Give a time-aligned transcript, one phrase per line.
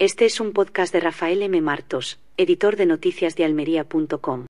[0.00, 1.60] Este es un podcast de Rafael M.
[1.60, 4.46] Martos, editor de noticias de almería.com.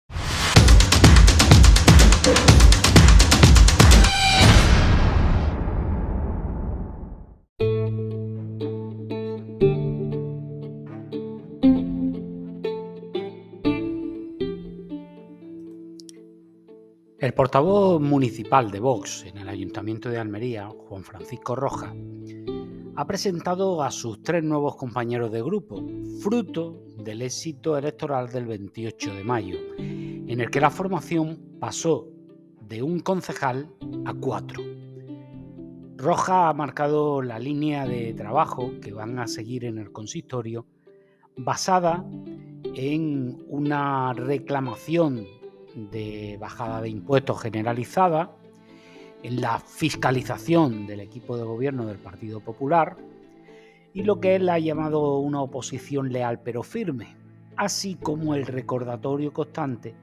[17.19, 21.95] El portavoz municipal de Vox en el Ayuntamiento de Almería, Juan Francisco Roja,
[22.99, 25.80] ha presentado a sus tres nuevos compañeros de grupo,
[26.21, 32.09] fruto del éxito electoral del 28 de mayo, en el que la formación pasó
[32.61, 33.70] de un concejal
[34.05, 34.65] a cuatro.
[35.97, 40.67] Roja ha marcado la línea de trabajo que van a seguir en el consistorio
[41.37, 42.05] basada
[42.75, 45.25] en una reclamación
[45.92, 48.34] de bajada de impuestos generalizada,
[49.22, 52.96] en la fiscalización del equipo de gobierno del Partido Popular
[53.92, 57.16] y lo que él ha llamado una oposición leal pero firme,
[57.56, 59.94] así como el recordatorio constante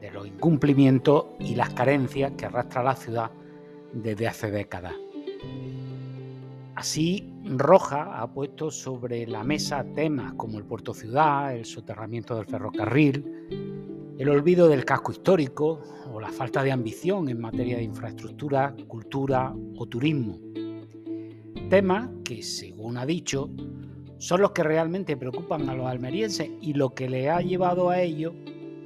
[0.00, 3.30] de los incumplimientos y las carencias que arrastra la ciudad
[3.92, 4.94] desde hace décadas.
[6.74, 12.46] Así, Roja ha puesto sobre la mesa temas como el puerto ciudad, el soterramiento del
[12.46, 13.61] ferrocarril,
[14.22, 15.80] el olvido del casco histórico
[16.12, 20.38] o la falta de ambición en materia de infraestructura, cultura o turismo.
[21.68, 23.50] Temas que, según ha dicho,
[24.18, 28.00] son los que realmente preocupan a los almerienses y lo que le ha llevado a
[28.00, 28.32] ello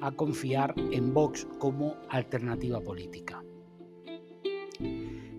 [0.01, 3.45] a confiar en Vox como alternativa política.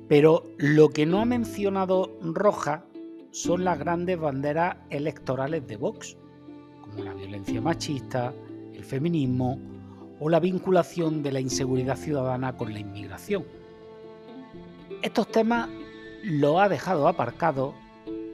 [0.07, 2.85] Pero lo que no ha mencionado Roja
[3.31, 6.15] son las grandes banderas electorales de Vox,
[6.81, 8.31] como la violencia machista,
[8.75, 9.59] el feminismo
[10.19, 13.45] o la vinculación de la inseguridad ciudadana con la inmigración.
[15.01, 15.69] Estos temas
[16.23, 17.73] lo ha dejado aparcado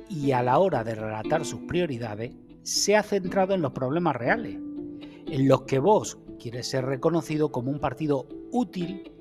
[0.09, 2.31] y a la hora de relatar sus prioridades
[2.63, 7.71] se ha centrado en los problemas reales, en los que Vox quiere ser reconocido como
[7.71, 9.11] un partido útil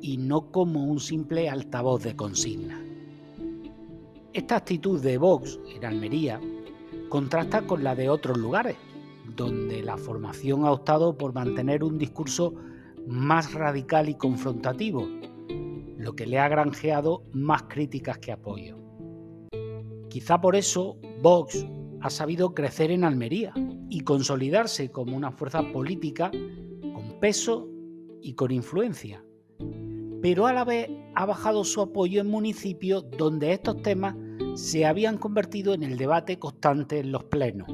[0.00, 2.82] y no como un simple altavoz de consigna.
[4.32, 6.40] Esta actitud de Vox en Almería
[7.08, 8.76] contrasta con la de otros lugares,
[9.36, 12.54] donde la formación ha optado por mantener un discurso
[13.06, 15.08] más radical y confrontativo,
[15.96, 18.76] lo que le ha granjeado más críticas que apoyo.
[20.08, 21.66] Quizá por eso Vox
[22.00, 23.52] ha sabido crecer en Almería
[23.90, 27.68] y consolidarse como una fuerza política con peso
[28.20, 29.24] y con influencia,
[30.22, 34.14] pero a la vez ha bajado su apoyo en municipios donde estos temas
[34.54, 37.68] se habían convertido en el debate constante en los plenos.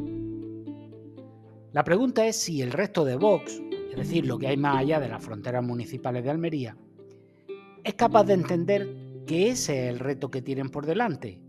[1.75, 5.01] La pregunta es si el resto de Vox, es decir, lo que hay más allá
[5.01, 6.77] de las fronteras municipales de Almería,
[7.83, 8.89] es capaz de entender
[9.27, 11.41] que ese es el reto que tienen por delante,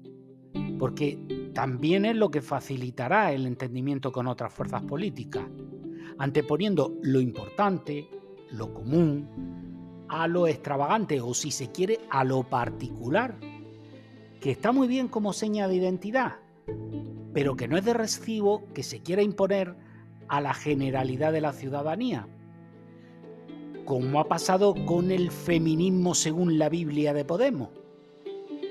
[0.80, 5.46] porque también es lo que facilitará el entendimiento con otras fuerzas políticas,
[6.18, 8.10] anteponiendo lo importante,
[8.50, 13.38] lo común, a lo extravagante o si se quiere a lo particular,
[14.42, 16.38] que está muy bien como seña de identidad,
[17.32, 19.85] pero que no es de recibo que se quiera imponer
[20.28, 22.28] a la generalidad de la ciudadanía,
[23.86, 27.70] como ha pasado con el feminismo según la Biblia de Podemos,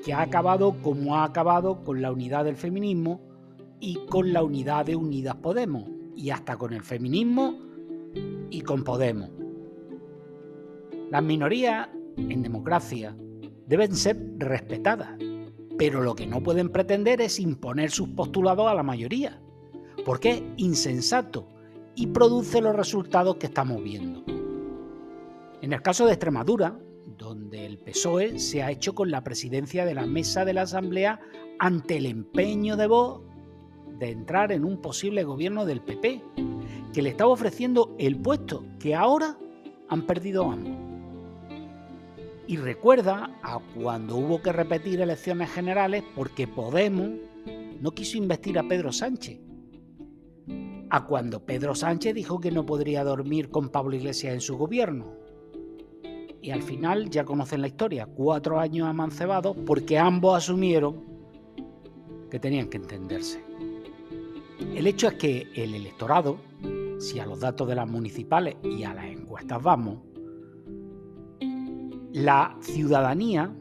[0.04, 3.20] que ha acabado como ha acabado con la unidad del feminismo
[3.80, 5.84] y con la unidad de Unidas Podemos,
[6.16, 7.54] y hasta con el feminismo
[8.50, 9.30] y con Podemos.
[11.10, 13.16] Las minorías en democracia
[13.66, 15.18] deben ser respetadas,
[15.78, 19.40] pero lo que no pueden pretender es imponer sus postulados a la mayoría
[20.04, 21.48] porque es insensato
[21.94, 24.24] y produce los resultados que estamos viendo.
[25.62, 26.78] En el caso de Extremadura,
[27.16, 31.20] donde el PSOE se ha hecho con la presidencia de la mesa de la Asamblea
[31.58, 33.24] ante el empeño de Vox
[33.98, 36.22] de entrar en un posible gobierno del PP,
[36.92, 39.38] que le estaba ofreciendo el puesto que ahora
[39.88, 40.74] han perdido ambos.
[42.46, 47.10] Y recuerda a cuando hubo que repetir elecciones generales porque Podemos
[47.80, 49.43] no quiso investir a Pedro Sánchez
[50.90, 55.06] a cuando Pedro Sánchez dijo que no podría dormir con Pablo Iglesias en su gobierno.
[56.40, 61.02] Y al final ya conocen la historia, cuatro años amancebados porque ambos asumieron
[62.30, 63.42] que tenían que entenderse.
[64.74, 66.36] El hecho es que el electorado,
[66.98, 69.98] si a los datos de las municipales y a las encuestas vamos,
[72.12, 73.52] la ciudadanía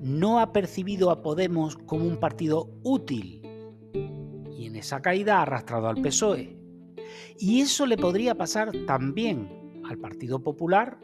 [0.00, 3.45] no ha percibido a Podemos como un partido útil
[4.56, 6.56] y en esa caída ha arrastrado al PSOE.
[7.38, 10.98] Y eso le podría pasar también al Partido Popular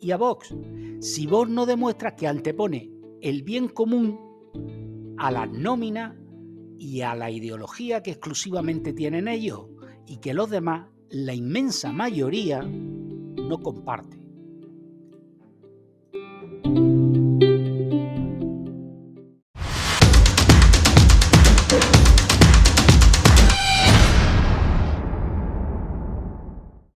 [0.00, 0.54] y a Vox,
[1.00, 2.90] si Vox no demuestra que antepone
[3.22, 4.20] el bien común
[5.18, 6.16] a la nómina
[6.78, 9.66] y a la ideología que exclusivamente tienen ellos
[10.06, 14.15] y que los demás, la inmensa mayoría, no comparten.